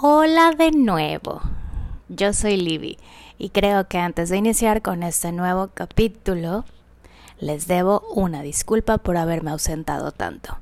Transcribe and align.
Hola 0.00 0.52
de 0.56 0.70
nuevo, 0.70 1.42
yo 2.08 2.32
soy 2.32 2.56
Libby 2.56 2.96
y 3.36 3.50
creo 3.50 3.88
que 3.88 3.98
antes 3.98 4.30
de 4.30 4.38
iniciar 4.38 4.80
con 4.80 5.02
este 5.02 5.32
nuevo 5.32 5.68
capítulo 5.74 6.64
les 7.38 7.66
debo 7.66 8.02
una 8.14 8.40
disculpa 8.42 8.98
por 8.98 9.18
haberme 9.18 9.50
ausentado 9.50 10.10
tanto. 10.10 10.56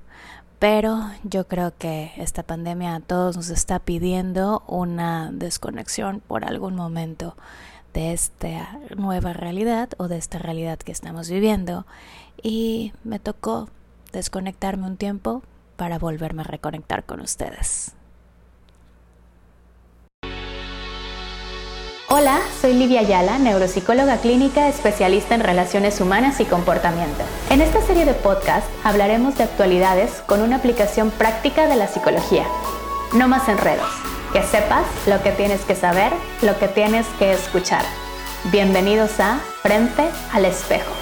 Pero 0.58 1.10
yo 1.22 1.46
creo 1.46 1.72
que 1.78 2.10
esta 2.16 2.42
pandemia 2.42 2.96
a 2.96 3.00
todos 3.00 3.36
nos 3.36 3.50
está 3.50 3.78
pidiendo 3.78 4.64
una 4.66 5.30
desconexión 5.32 6.20
por 6.26 6.44
algún 6.44 6.74
momento 6.74 7.36
de 7.94 8.12
esta 8.12 8.80
nueva 8.96 9.32
realidad 9.32 9.90
o 9.96 10.08
de 10.08 10.18
esta 10.18 10.38
realidad 10.38 10.80
que 10.80 10.92
estamos 10.92 11.30
viviendo 11.30 11.86
y 12.42 12.92
me 13.04 13.20
tocó 13.20 13.68
desconectarme 14.12 14.88
un 14.88 14.96
tiempo 14.96 15.44
para 15.76 16.00
volverme 16.00 16.42
a 16.42 16.46
reconectar 16.46 17.04
con 17.04 17.20
ustedes. 17.20 17.94
Hola, 22.12 22.40
soy 22.60 22.72
Livia 22.72 23.02
Ayala, 23.02 23.38
neuropsicóloga 23.38 24.16
clínica 24.16 24.66
especialista 24.66 25.36
en 25.36 25.42
relaciones 25.42 26.00
humanas 26.00 26.40
y 26.40 26.44
comportamiento. 26.44 27.22
En 27.50 27.60
esta 27.60 27.80
serie 27.82 28.04
de 28.04 28.14
podcast 28.14 28.66
hablaremos 28.82 29.38
de 29.38 29.44
actualidades 29.44 30.10
con 30.26 30.42
una 30.42 30.56
aplicación 30.56 31.12
práctica 31.12 31.68
de 31.68 31.76
la 31.76 31.86
psicología. 31.86 32.44
No 33.14 33.28
más 33.28 33.48
enredos, 33.48 33.86
que 34.32 34.42
sepas 34.42 34.86
lo 35.06 35.22
que 35.22 35.30
tienes 35.30 35.60
que 35.60 35.76
saber, 35.76 36.12
lo 36.42 36.58
que 36.58 36.66
tienes 36.66 37.06
que 37.20 37.30
escuchar. 37.30 37.84
Bienvenidos 38.50 39.20
a 39.20 39.38
Frente 39.62 40.02
al 40.32 40.46
Espejo. 40.46 40.99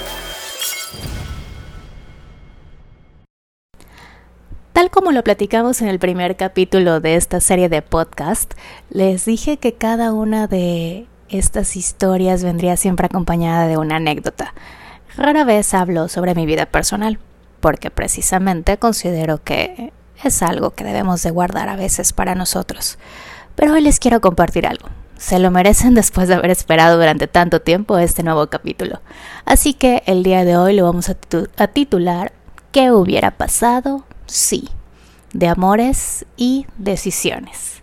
Tal 4.79 4.93
como 4.93 5.11
lo 5.11 5.25
platicamos 5.25 5.83
en 5.83 5.89
el 5.89 5.99
primer 5.99 6.37
capítulo 6.37 7.01
de 7.01 7.17
esta 7.17 7.41
serie 7.41 7.69
de 7.69 7.83
podcast, 7.83 8.55
les 8.91 9.25
dije 9.25 9.57
que 9.57 9.75
cada 9.75 10.13
una 10.13 10.47
de 10.47 11.09
estas 11.29 11.75
historias 11.75 12.45
vendría 12.45 12.77
siempre 12.77 13.07
acompañada 13.07 13.67
de 13.67 13.77
una 13.77 13.97
anécdota. 13.97 14.55
Rara 15.17 15.43
vez 15.43 15.75
hablo 15.75 16.07
sobre 16.07 16.37
mi 16.37 16.47
vida 16.47 16.67
personal, 16.67 17.19
porque 17.59 17.91
precisamente 17.91 18.79
considero 18.79 19.43
que 19.43 19.93
es 20.23 20.43
algo 20.45 20.71
que 20.71 20.85
debemos 20.85 21.25
de 21.25 21.33
guardar 21.33 21.69
a 21.69 21.75
veces 21.75 22.13
para 22.13 22.37
nosotros. 22.37 23.01
Pero 23.57 23.73
hoy 23.73 23.81
les 23.81 23.99
quiero 23.99 24.21
compartir 24.21 24.65
algo. 24.65 24.91
Se 25.17 25.41
lo 25.41 25.51
merecen 25.51 25.95
después 25.97 26.29
de 26.29 26.35
haber 26.35 26.53
esperado 26.53 27.01
durante 27.01 27.27
tanto 27.27 27.61
tiempo 27.63 27.99
este 27.99 28.23
nuevo 28.23 28.47
capítulo. 28.47 29.01
Así 29.45 29.75
que 29.75 30.05
el 30.07 30.23
día 30.23 30.45
de 30.45 30.57
hoy 30.57 30.77
lo 30.77 30.85
vamos 30.85 31.09
a, 31.09 31.67
titular 31.67 32.31
¿Qué 32.71 32.93
hubiera 32.93 33.33
pasado 33.33 34.05
sí, 34.29 34.69
de 35.33 35.49
amores 35.49 36.27
y 36.37 36.67
decisiones. 36.79 37.83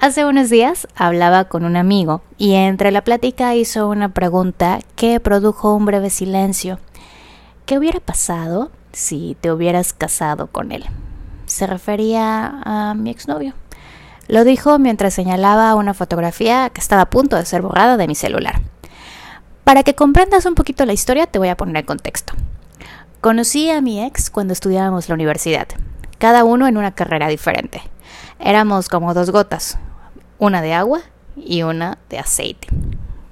Hace 0.00 0.24
unos 0.24 0.50
días 0.50 0.88
hablaba 0.96 1.44
con 1.44 1.64
un 1.64 1.76
amigo 1.76 2.22
y 2.36 2.54
entre 2.54 2.90
la 2.90 3.04
plática 3.04 3.54
hizo 3.54 3.88
una 3.88 4.08
pregunta 4.08 4.80
que 4.96 5.20
produjo 5.20 5.74
un 5.74 5.86
breve 5.86 6.10
silencio. 6.10 6.80
¿Qué 7.64 7.78
hubiera 7.78 8.00
pasado 8.00 8.70
si 8.92 9.36
te 9.40 9.52
hubieras 9.52 9.92
casado 9.92 10.48
con 10.48 10.72
él? 10.72 10.84
Se 11.46 11.66
refería 11.66 12.60
a 12.64 12.94
mi 12.94 13.10
exnovio. 13.10 13.54
Lo 14.26 14.44
dijo 14.44 14.78
mientras 14.78 15.14
señalaba 15.14 15.74
una 15.74 15.94
fotografía 15.94 16.70
que 16.70 16.80
estaba 16.80 17.02
a 17.02 17.10
punto 17.10 17.36
de 17.36 17.46
ser 17.46 17.62
borrada 17.62 17.96
de 17.96 18.08
mi 18.08 18.14
celular. 18.14 18.60
Para 19.62 19.82
que 19.82 19.94
comprendas 19.94 20.44
un 20.44 20.54
poquito 20.54 20.84
la 20.84 20.92
historia, 20.92 21.26
te 21.26 21.38
voy 21.38 21.48
a 21.48 21.56
poner 21.56 21.76
el 21.76 21.84
contexto. 21.86 22.34
Conocí 23.20 23.70
a 23.70 23.80
mi 23.80 24.04
ex 24.04 24.28
cuando 24.28 24.52
estudiábamos 24.52 25.08
la 25.08 25.14
universidad, 25.14 25.68
cada 26.18 26.44
uno 26.44 26.66
en 26.66 26.76
una 26.76 26.94
carrera 26.94 27.28
diferente. 27.28 27.82
Éramos 28.38 28.88
como 28.88 29.14
dos 29.14 29.30
gotas, 29.30 29.78
una 30.38 30.62
de 30.62 30.74
agua 30.74 31.00
y 31.36 31.62
una 31.62 31.98
de 32.10 32.18
aceite. 32.18 32.68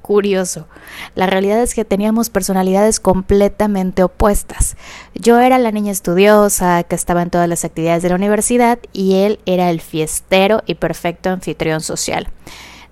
Curioso. 0.02 0.66
La 1.14 1.26
realidad 1.26 1.62
es 1.62 1.74
que 1.74 1.84
teníamos 1.84 2.28
personalidades 2.28 2.98
completamente 2.98 4.02
opuestas. 4.02 4.76
Yo 5.14 5.38
era 5.38 5.58
la 5.58 5.70
niña 5.70 5.92
estudiosa 5.92 6.82
que 6.82 6.96
estaba 6.96 7.22
en 7.22 7.30
todas 7.30 7.48
las 7.48 7.64
actividades 7.64 8.02
de 8.02 8.08
la 8.08 8.16
universidad 8.16 8.80
y 8.92 9.14
él 9.16 9.38
era 9.46 9.70
el 9.70 9.80
fiestero 9.80 10.62
y 10.66 10.74
perfecto 10.74 11.30
anfitrión 11.30 11.80
social. 11.80 12.28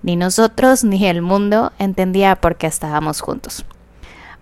Ni 0.03 0.15
nosotros 0.15 0.83
ni 0.83 1.05
el 1.05 1.21
mundo 1.21 1.73
entendía 1.79 2.37
por 2.37 2.55
qué 2.55 2.67
estábamos 2.67 3.21
juntos. 3.21 3.65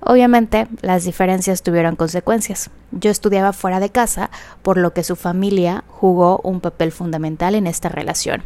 Obviamente, 0.02 0.68
las 0.82 1.04
diferencias 1.04 1.62
tuvieron 1.62 1.96
consecuencias. 1.96 2.70
Yo 2.92 3.12
estudiaba 3.12 3.54
fuera 3.54 3.80
de 3.80 3.90
casa, 3.90 4.30
por 4.62 4.78
lo 4.78 4.94
que 4.94 5.04
su 5.04 5.16
familia 5.16 5.84
jugó 5.88 6.40
un 6.44 6.62
papel 6.62 6.92
fundamental 6.92 7.56
en 7.56 7.68
esta 7.68 7.90
relación. 7.90 8.44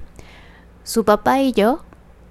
Su 0.84 1.06
papá 1.06 1.42
y 1.42 1.54
yo 1.54 1.84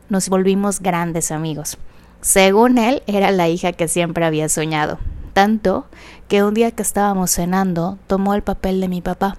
nos 0.09 0.29
volvimos 0.29 0.81
grandes 0.81 1.31
amigos. 1.31 1.79
Según 2.21 2.79
él, 2.79 3.03
era 3.07 3.31
la 3.31 3.49
hija 3.49 3.73
que 3.73 3.89
siempre 3.89 4.25
había 4.25 4.49
soñado, 4.49 4.99
tanto 5.33 5.87
que 6.29 6.43
un 6.43 6.55
día 6.55 6.71
que 6.73 6.83
estábamos 6.83 7.31
cenando, 7.31 7.99
tomó 8.07 8.35
el 8.35 8.43
papel 8.43 8.81
de 8.81 8.89
mi 8.89 9.01
papá 9.01 9.39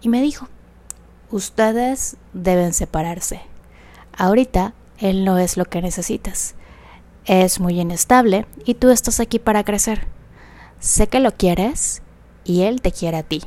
y 0.00 0.08
me 0.08 0.20
dijo, 0.22 0.48
ustedes 1.30 2.16
deben 2.32 2.72
separarse. 2.72 3.40
Ahorita 4.16 4.72
él 4.98 5.24
no 5.24 5.38
es 5.38 5.56
lo 5.56 5.66
que 5.66 5.82
necesitas 5.82 6.54
es 7.28 7.60
muy 7.60 7.78
inestable 7.78 8.46
y 8.64 8.74
tú 8.74 8.88
estás 8.90 9.20
aquí 9.20 9.38
para 9.38 9.62
crecer. 9.62 10.08
Sé 10.80 11.08
que 11.08 11.20
lo 11.20 11.32
quieres 11.32 12.02
y 12.44 12.62
él 12.62 12.80
te 12.80 12.90
quiere 12.90 13.18
a 13.18 13.22
ti, 13.22 13.42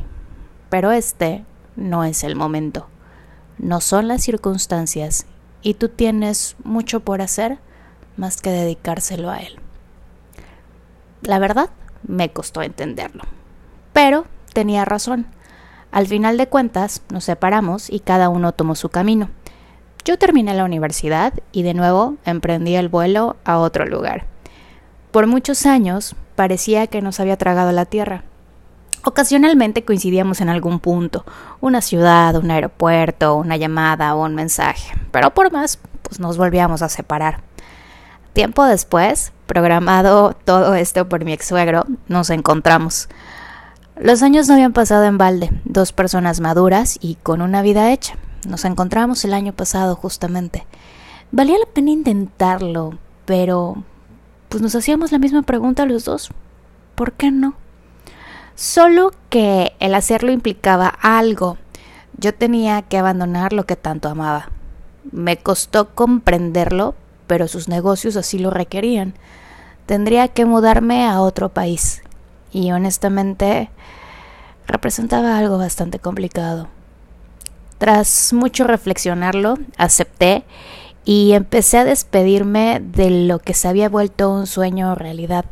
pero 0.69 0.91
este 0.91 1.43
no 1.75 2.03
es 2.03 2.23
el 2.23 2.35
momento. 2.35 2.87
No 3.57 3.81
son 3.81 4.07
las 4.07 4.21
circunstancias 4.23 5.25
y 5.63 5.73
tú 5.73 5.89
tienes 5.89 6.55
mucho 6.63 6.99
por 6.99 7.21
hacer 7.21 7.57
más 8.17 8.39
que 8.39 8.51
dedicárselo 8.51 9.31
a 9.31 9.39
él. 9.39 9.59
La 11.23 11.39
verdad, 11.39 11.71
me 12.07 12.31
costó 12.31 12.61
entenderlo, 12.61 13.23
pero 13.93 14.25
tenía 14.53 14.85
razón. 14.85 15.25
Al 15.91 16.05
final 16.05 16.37
de 16.37 16.47
cuentas, 16.47 17.01
nos 17.11 17.23
separamos 17.23 17.89
y 17.89 17.99
cada 17.99 18.29
uno 18.29 18.51
tomó 18.51 18.75
su 18.75 18.89
camino. 18.89 19.29
Yo 20.03 20.17
terminé 20.17 20.53
la 20.53 20.65
universidad 20.65 21.33
y 21.51 21.63
de 21.63 21.73
nuevo 21.73 22.15
emprendí 22.25 22.75
el 22.75 22.89
vuelo 22.89 23.35
a 23.43 23.59
otro 23.59 23.85
lugar. 23.85 24.25
Por 25.11 25.27
muchos 25.27 25.65
años 25.65 26.15
parecía 26.35 26.87
que 26.87 27.01
nos 27.01 27.19
había 27.19 27.37
tragado 27.37 27.71
la 27.71 27.85
tierra. 27.85 28.23
Ocasionalmente 29.03 29.83
coincidíamos 29.83 30.41
en 30.41 30.49
algún 30.49 30.79
punto, 30.79 31.25
una 31.59 31.81
ciudad, 31.81 32.35
un 32.35 32.49
aeropuerto, 32.49 33.35
una 33.35 33.57
llamada 33.57 34.15
o 34.15 34.25
un 34.25 34.35
mensaje, 34.35 34.95
pero 35.11 35.33
por 35.33 35.51
más, 35.51 35.79
pues 36.03 36.19
nos 36.19 36.37
volvíamos 36.37 36.81
a 36.81 36.89
separar. 36.89 37.41
Tiempo 38.33 38.63
después, 38.65 39.33
programado 39.45 40.33
todo 40.45 40.75
esto 40.75 41.09
por 41.09 41.25
mi 41.25 41.33
ex 41.33 41.47
suegro, 41.47 41.85
nos 42.07 42.29
encontramos. 42.29 43.09
Los 43.99 44.23
años 44.23 44.47
no 44.47 44.53
habían 44.53 44.73
pasado 44.73 45.03
en 45.05 45.17
balde, 45.17 45.51
dos 45.65 45.91
personas 45.91 46.39
maduras 46.39 46.97
y 47.01 47.15
con 47.15 47.41
una 47.41 47.61
vida 47.61 47.91
hecha. 47.91 48.15
Nos 48.47 48.65
encontramos 48.65 49.23
el 49.25 49.33
año 49.33 49.53
pasado 49.53 49.95
justamente. 49.95 50.65
Valía 51.31 51.57
la 51.59 51.71
pena 51.71 51.91
intentarlo, 51.91 52.97
pero 53.25 53.83
pues 54.49 54.61
nos 54.61 54.75
hacíamos 54.75 55.11
la 55.11 55.19
misma 55.19 55.43
pregunta 55.43 55.85
los 55.85 56.05
dos. 56.05 56.29
¿Por 56.95 57.13
qué 57.13 57.31
no? 57.31 57.55
Solo 58.55 59.11
que 59.29 59.73
el 59.79 59.95
hacerlo 59.95 60.31
implicaba 60.31 60.87
algo. 60.87 61.57
Yo 62.17 62.33
tenía 62.33 62.81
que 62.81 62.97
abandonar 62.97 63.53
lo 63.53 63.65
que 63.65 63.75
tanto 63.75 64.09
amaba. 64.09 64.49
Me 65.11 65.37
costó 65.37 65.95
comprenderlo, 65.95 66.95
pero 67.27 67.47
sus 67.47 67.67
negocios 67.69 68.17
así 68.17 68.37
lo 68.37 68.49
requerían. 68.51 69.13
Tendría 69.85 70.27
que 70.27 70.45
mudarme 70.45 71.07
a 71.07 71.21
otro 71.21 71.49
país. 71.49 72.01
Y 72.51 72.71
honestamente 72.71 73.69
representaba 74.67 75.37
algo 75.37 75.57
bastante 75.57 75.99
complicado. 75.99 76.67
Tras 77.81 78.31
mucho 78.31 78.65
reflexionarlo, 78.65 79.57
acepté 79.75 80.43
y 81.03 81.31
empecé 81.31 81.79
a 81.79 81.83
despedirme 81.83 82.79
de 82.79 83.09
lo 83.09 83.39
que 83.39 83.55
se 83.55 83.67
había 83.67 83.89
vuelto 83.89 84.31
un 84.31 84.45
sueño 84.45 84.93
realidad. 84.93 85.45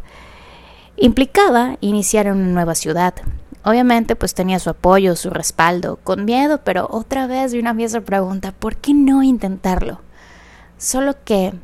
Implicaba 0.96 1.78
iniciar 1.82 2.28
en 2.28 2.34
una 2.34 2.50
nueva 2.50 2.76
ciudad. 2.76 3.16
Obviamente 3.64 4.16
pues 4.16 4.36
tenía 4.36 4.60
su 4.60 4.70
apoyo, 4.70 5.16
su 5.16 5.32
respaldo, 5.32 5.96
con 6.04 6.24
miedo, 6.24 6.62
pero 6.64 6.88
otra 6.92 7.26
vez 7.26 7.52
vi 7.52 7.58
una 7.62 7.74
misma 7.74 8.02
pregunta, 8.02 8.52
¿por 8.52 8.76
qué 8.76 8.94
no 8.94 9.24
intentarlo? 9.24 10.00
Solo 10.78 11.16
que 11.26 11.56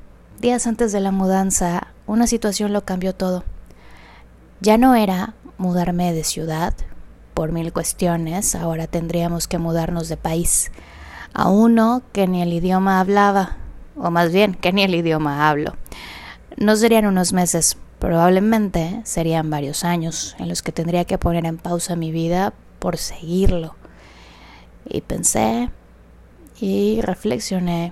días 0.42 0.66
antes 0.66 0.92
de 0.92 1.00
la 1.00 1.12
mudanza, 1.12 1.90
una 2.08 2.26
situación 2.26 2.74
lo 2.74 2.84
cambió 2.86 3.14
todo. 3.14 3.44
Ya 4.62 4.80
no 4.80 4.96
era 4.96 5.36
mudarme 5.60 6.12
de 6.12 6.24
ciudad, 6.24 6.74
por 7.36 7.52
mil 7.52 7.72
cuestiones, 7.72 8.56
ahora 8.56 8.88
tendríamos 8.88 9.48
que 9.48 9.60
mudarnos 9.60 10.10
de 10.10 10.18
país 10.18 10.72
a 11.34 11.50
uno 11.50 12.02
que 12.14 12.28
ni 12.28 12.42
el 12.42 12.54
idioma 12.54 13.00
hablaba, 13.00 13.58
o 13.98 14.10
más 14.10 14.32
bien 14.32 14.56
que 14.56 14.74
ni 14.74 14.84
el 14.84 14.96
idioma 14.96 15.50
hablo. 15.50 15.76
No 16.58 16.76
serían 16.78 17.06
unos 17.06 17.34
meses, 17.34 17.78
probablemente 18.00 19.02
serían 19.04 19.50
varios 19.50 19.84
años 19.84 20.36
en 20.40 20.48
los 20.48 20.64
que 20.64 20.72
tendría 20.72 21.04
que 21.04 21.18
poner 21.18 21.46
en 21.46 21.58
pausa 21.58 21.98
mi 21.98 22.12
vida 22.12 22.54
por 22.80 22.98
seguirlo. 22.98 23.76
Y 24.86 25.02
pensé 25.02 25.70
y 26.60 27.02
reflexioné 27.02 27.92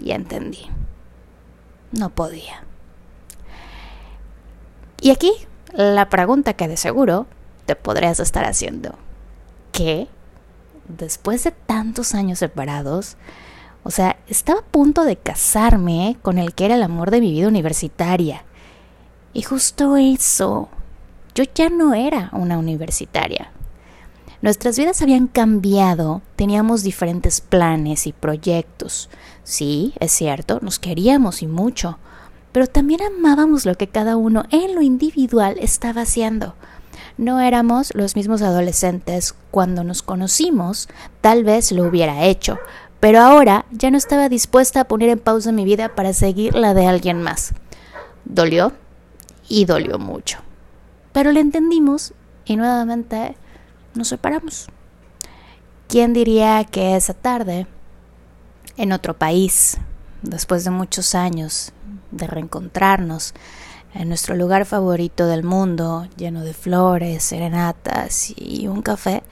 y 0.00 0.12
entendí. 0.12 0.70
No 1.92 2.08
podía. 2.10 2.64
Y 5.02 5.10
aquí 5.10 5.32
la 5.74 6.08
pregunta 6.08 6.54
que 6.54 6.66
de 6.66 6.78
seguro 6.78 7.26
te 7.64 7.76
podrías 7.76 8.20
estar 8.20 8.44
haciendo. 8.44 8.94
¿Qué? 9.72 10.08
Después 10.88 11.44
de 11.44 11.50
tantos 11.50 12.14
años 12.14 12.38
separados, 12.38 13.16
o 13.82 13.90
sea, 13.90 14.16
estaba 14.28 14.60
a 14.60 14.64
punto 14.64 15.04
de 15.04 15.16
casarme 15.16 16.16
con 16.22 16.38
el 16.38 16.54
que 16.54 16.66
era 16.66 16.76
el 16.76 16.82
amor 16.82 17.10
de 17.10 17.20
mi 17.20 17.32
vida 17.32 17.48
universitaria. 17.48 18.44
Y 19.32 19.42
justo 19.42 19.96
eso, 19.96 20.68
yo 21.34 21.44
ya 21.54 21.68
no 21.68 21.94
era 21.94 22.30
una 22.32 22.56
universitaria. 22.58 23.50
Nuestras 24.40 24.78
vidas 24.78 25.00
habían 25.02 25.26
cambiado, 25.26 26.22
teníamos 26.36 26.82
diferentes 26.82 27.40
planes 27.40 28.06
y 28.06 28.12
proyectos. 28.12 29.08
Sí, 29.42 29.94
es 30.00 30.12
cierto, 30.12 30.58
nos 30.60 30.78
queríamos 30.78 31.42
y 31.42 31.46
mucho, 31.46 31.98
pero 32.52 32.66
también 32.66 33.00
amábamos 33.02 33.66
lo 33.66 33.74
que 33.74 33.88
cada 33.88 34.16
uno 34.16 34.44
en 34.50 34.74
lo 34.74 34.82
individual 34.82 35.56
estaba 35.58 36.02
haciendo. 36.02 36.54
No 37.18 37.40
éramos 37.40 37.94
los 37.94 38.16
mismos 38.16 38.42
adolescentes 38.42 39.34
cuando 39.50 39.84
nos 39.84 40.02
conocimos, 40.02 40.88
tal 41.20 41.44
vez 41.44 41.72
lo 41.72 41.84
hubiera 41.84 42.24
hecho, 42.24 42.58
pero 43.00 43.20
ahora 43.20 43.66
ya 43.70 43.90
no 43.90 43.98
estaba 43.98 44.28
dispuesta 44.28 44.80
a 44.80 44.84
poner 44.84 45.10
en 45.10 45.18
pausa 45.18 45.52
mi 45.52 45.64
vida 45.64 45.94
para 45.94 46.12
seguir 46.12 46.54
la 46.54 46.74
de 46.74 46.86
alguien 46.86 47.22
más. 47.22 47.52
Dolió 48.24 48.72
y 49.48 49.66
dolió 49.66 49.98
mucho. 49.98 50.38
Pero 51.12 51.30
le 51.30 51.40
entendimos 51.40 52.14
y 52.44 52.56
nuevamente 52.56 53.36
nos 53.94 54.08
separamos. 54.08 54.68
¿Quién 55.86 56.12
diría 56.12 56.64
que 56.64 56.96
esa 56.96 57.14
tarde, 57.14 57.66
en 58.76 58.92
otro 58.92 59.14
país, 59.14 59.78
después 60.22 60.64
de 60.64 60.70
muchos 60.70 61.14
años, 61.14 61.72
de 62.10 62.26
reencontrarnos 62.26 63.34
en 63.94 64.08
nuestro 64.08 64.34
lugar 64.34 64.66
favorito 64.66 65.26
del 65.26 65.44
mundo, 65.44 66.08
lleno 66.16 66.42
de 66.42 66.52
flores, 66.52 67.22
serenatas 67.22 68.32
y 68.36 68.66
un 68.66 68.82
café, 68.82 69.22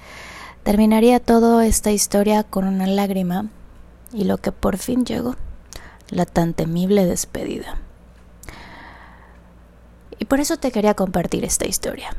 terminaría 0.62 1.18
toda 1.20 1.66
esta 1.66 1.90
historia 1.90 2.44
con 2.44 2.66
una 2.66 2.86
lágrima 2.86 3.46
y 4.12 4.24
lo 4.24 4.38
que 4.38 4.52
por 4.52 4.78
fin 4.78 5.04
llegó, 5.04 5.36
la 6.10 6.26
tan 6.26 6.54
temible 6.54 7.06
despedida. 7.06 7.78
Y 10.18 10.26
por 10.26 10.38
eso 10.38 10.56
te 10.56 10.70
quería 10.70 10.94
compartir 10.94 11.44
esta 11.44 11.66
historia, 11.66 12.14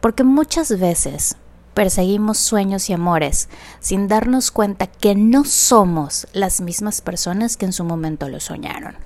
porque 0.00 0.24
muchas 0.24 0.78
veces 0.78 1.36
perseguimos 1.74 2.38
sueños 2.38 2.88
y 2.88 2.94
amores 2.94 3.50
sin 3.80 4.08
darnos 4.08 4.50
cuenta 4.50 4.86
que 4.86 5.14
no 5.14 5.44
somos 5.44 6.26
las 6.32 6.62
mismas 6.62 7.02
personas 7.02 7.58
que 7.58 7.66
en 7.66 7.74
su 7.74 7.84
momento 7.84 8.30
lo 8.30 8.40
soñaron. 8.40 8.96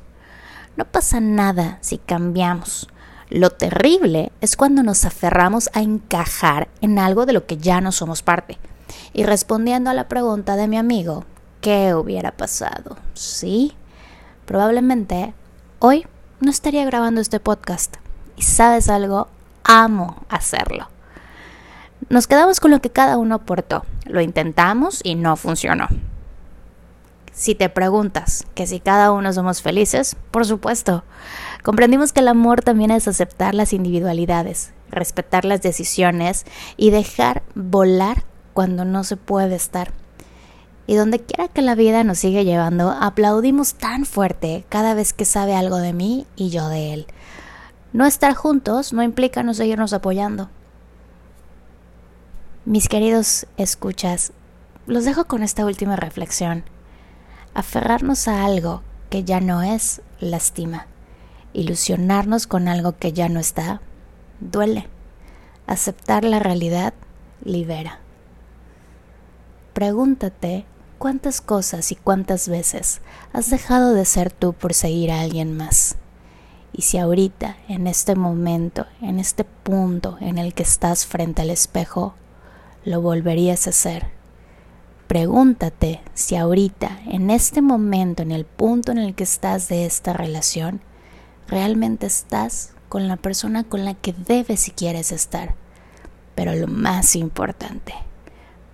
No 0.77 0.85
pasa 0.85 1.21
nada 1.21 1.79
si 1.81 1.99
cambiamos. 1.99 2.89
Lo 3.29 3.51
terrible 3.51 4.33
es 4.41 4.57
cuando 4.57 4.83
nos 4.83 5.05
aferramos 5.05 5.71
a 5.73 5.83
encajar 5.83 6.69
en 6.81 6.99
algo 6.99 7.27
de 7.27 7.33
lo 7.33 7.47
que 7.47 7.59
ya 7.59 7.81
no 7.81 7.93
somos 7.93 8.23
parte. 8.23 8.59
Y 9.13 9.23
respondiendo 9.25 9.91
a 9.91 9.95
la 9.95 10.09
pregunta 10.09 10.57
de 10.57 10.67
mi 10.67 10.77
amigo, 10.77 11.25
¿qué 11.61 11.95
hubiera 11.95 12.33
pasado? 12.33 12.97
Sí, 13.15 13.75
probablemente 14.47 15.33
hoy 15.79 16.07
no 16.41 16.51
estaría 16.51 16.85
grabando 16.85 17.21
este 17.21 17.39
podcast. 17.39 17.97
Y 18.37 18.43
sabes 18.43 18.89
algo, 18.89 19.29
amo 19.65 20.25
hacerlo. 20.29 20.89
Nos 22.09 22.27
quedamos 22.27 22.59
con 22.59 22.71
lo 22.73 22.81
que 22.81 22.91
cada 22.91 23.19
uno 23.19 23.37
aportó. 23.37 23.85
Lo 24.07 24.21
intentamos 24.21 25.01
y 25.05 25.15
no 25.15 25.37
funcionó. 25.37 25.87
Si 27.41 27.55
te 27.55 27.71
preguntas 27.71 28.45
que 28.55 28.67
si 28.67 28.81
cada 28.81 29.13
uno 29.13 29.33
somos 29.33 29.63
felices, 29.63 30.15
por 30.31 30.45
supuesto. 30.45 31.05
Comprendimos 31.63 32.13
que 32.13 32.21
el 32.21 32.29
amor 32.29 32.61
también 32.61 32.91
es 32.91 33.09
aceptar 33.09 33.55
las 33.55 33.73
individualidades, 33.73 34.75
respetar 34.91 35.47
las 35.47 35.63
decisiones 35.63 36.45
y 36.77 36.91
dejar 36.91 37.43
volar 37.55 38.25
cuando 38.53 38.85
no 38.85 39.05
se 39.05 39.17
puede 39.17 39.55
estar. 39.55 39.95
Y 40.87 40.97
donde 40.97 41.19
quiera 41.19 41.49
que 41.49 41.63
la 41.63 41.75
vida 41.75 42.05
nos 42.05 42.19
siga 42.19 42.43
llevando, 42.43 42.91
aplaudimos 42.91 43.73
tan 43.73 44.05
fuerte 44.05 44.67
cada 44.69 44.93
vez 44.93 45.15
que 45.15 45.25
sabe 45.25 45.55
algo 45.55 45.79
de 45.79 45.95
mí 45.95 46.27
y 46.37 46.51
yo 46.51 46.69
de 46.69 46.93
él. 46.93 47.07
No 47.95 48.05
estar 48.05 48.35
juntos 48.35 48.93
no 48.93 49.03
implica 49.03 49.43
no 49.43 49.55
seguirnos 49.55 49.95
apoyando. 49.95 50.51
Mis 52.67 52.87
queridos 52.87 53.47
escuchas, 53.57 54.35
los 54.87 55.07
dejo 55.07 55.25
con 55.25 55.43
esta 55.43 55.65
última 55.65 55.97
reflexión. 55.97 56.65
Aferrarnos 57.55 58.29
a 58.29 58.45
algo 58.45 58.83
que 59.11 59.25
ya 59.25 59.41
no 59.41 59.63
es 59.63 60.03
lastima. 60.21 60.87
Ilusionarnos 61.53 62.47
con 62.47 62.69
algo 62.69 62.97
que 62.97 63.13
ya 63.13 63.29
no 63.29 63.41
está 63.41 63.81
duele. 64.41 64.89
Aceptar 65.67 66.25
la 66.25 66.39
realidad 66.39 66.95
libera. 67.45 68.01
Pregúntate 69.73 70.65
cuántas 70.99 71.41
cosas 71.41 71.93
y 71.93 71.97
cuántas 71.97 72.49
veces 72.49 73.01
has 73.33 73.51
dejado 73.51 73.95
de 73.95 74.05
ser 74.05 74.31
tú 74.31 74.53
por 74.53 74.75
seguir 74.75 75.11
a 75.11 75.21
alguien 75.21 75.57
más. 75.57 75.97
Y 76.73 76.83
si 76.83 76.99
ahorita, 76.99 77.57
en 77.69 77.87
este 77.87 78.15
momento, 78.15 78.87
en 79.01 79.19
este 79.19 79.45
punto 79.45 80.19
en 80.21 80.39
el 80.39 80.55
que 80.55 80.63
estás 80.63 81.05
frente 81.05 81.43
al 81.43 81.51
espejo, 81.51 82.15
lo 82.85 83.01
volverías 83.01 83.67
a 83.67 83.71
hacer 83.71 84.20
Pregúntate 85.11 86.01
si 86.15 86.37
ahorita, 86.37 87.01
en 87.07 87.31
este 87.31 87.63
momento, 87.63 88.23
en 88.23 88.31
el 88.31 88.45
punto 88.45 88.93
en 88.93 88.99
el 88.99 89.17
que 89.17 89.25
estás 89.25 89.69
de 89.69 89.85
esta 89.85 90.13
relación, 90.13 90.81
realmente 91.49 92.07
estás 92.07 92.75
con 92.89 93.09
la 93.09 93.17
persona 93.17 93.65
con 93.65 93.85
la 93.85 93.95
que 93.95 94.13
debes 94.13 94.69
y 94.69 94.71
quieres 94.71 95.11
estar. 95.11 95.57
Pero 96.37 96.55
lo 96.55 96.69
más 96.69 97.17
importante, 97.17 97.93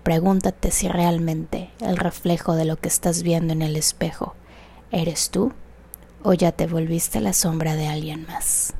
pregúntate 0.03 0.69
si 0.69 0.87
realmente 0.87 1.71
el 1.79 1.97
reflejo 1.97 2.53
de 2.53 2.65
lo 2.65 2.75
que 2.75 2.89
estás 2.89 3.23
viendo 3.23 3.51
en 3.51 3.63
el 3.63 3.75
espejo 3.75 4.35
eres 4.91 5.31
tú 5.31 5.53
o 6.21 6.33
ya 6.33 6.51
te 6.51 6.67
volviste 6.67 7.19
la 7.19 7.33
sombra 7.33 7.75
de 7.75 7.87
alguien 7.87 8.27
más. 8.27 8.75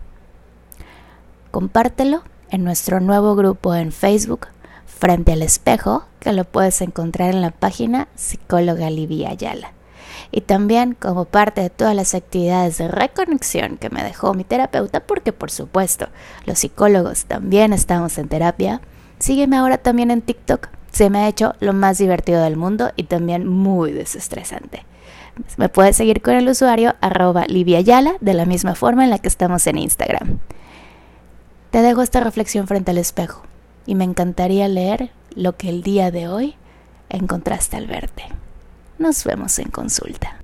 Compártelo 1.50 2.21
en 2.51 2.63
nuestro 2.63 3.00
nuevo 3.00 3.36
grupo 3.36 3.74
en 3.74 3.92
Facebook 3.92 4.50
frente 4.97 5.31
al 5.31 5.41
espejo, 5.41 6.05
que 6.19 6.33
lo 6.33 6.44
puedes 6.44 6.81
encontrar 6.81 7.29
en 7.29 7.41
la 7.41 7.51
página 7.51 8.07
Psicóloga 8.15 8.89
Livia 8.89 9.29
Ayala. 9.29 9.71
Y 10.31 10.41
también 10.41 10.93
como 10.93 11.25
parte 11.25 11.62
de 11.62 11.69
todas 11.69 11.95
las 11.95 12.13
actividades 12.13 12.77
de 12.79 12.88
reconexión 12.89 13.77
que 13.77 13.89
me 13.89 14.03
dejó 14.03 14.33
mi 14.33 14.43
terapeuta, 14.43 15.01
porque 15.01 15.31
por 15.31 15.51
supuesto 15.51 16.07
los 16.45 16.60
psicólogos 16.60 17.25
también 17.25 17.72
estamos 17.72 18.17
en 18.17 18.27
terapia, 18.27 18.81
sígueme 19.19 19.57
ahora 19.57 19.77
también 19.77 20.12
en 20.12 20.22
TikTok. 20.22 20.67
Se 20.91 21.10
me 21.10 21.19
ha 21.19 21.27
hecho 21.27 21.53
lo 21.60 21.74
más 21.74 21.98
divertido 21.98 22.41
del 22.41 22.57
mundo 22.57 22.91
y 22.95 23.03
también 23.03 23.48
muy 23.48 23.91
desestresante. 23.91 24.86
Me 25.55 25.69
puedes 25.69 25.95
seguir 25.95 26.22
con 26.22 26.33
el 26.33 26.50
usuario 26.50 26.95
arroba 27.00 27.45
Ayala 27.77 28.15
de 28.19 28.33
la 28.33 28.45
misma 28.45 28.74
forma 28.74 29.03
en 29.03 29.12
la 29.12 29.19
que 29.19 29.27
estamos 29.27 29.67
en 29.67 29.77
Instagram. 29.77 30.39
Te 31.69 31.81
dejo 31.83 32.01
esta 32.01 32.19
reflexión 32.19 32.67
frente 32.67 32.91
al 32.91 32.98
espejo 32.98 33.43
y 33.88 33.96
me 33.96 34.03
encantaría 34.03 34.67
leer 34.67 35.10
lo 35.34 35.58
que 35.58 35.70
el 35.70 35.82
día 35.82 36.12
de 36.12 36.27
hoy 36.27 36.56
encontraste 37.10 37.77
al 37.77 37.88
verte. 37.88 38.24
Nos 39.00 39.24
vemos 39.24 39.58
en 39.58 39.70
consulta. 39.70 40.38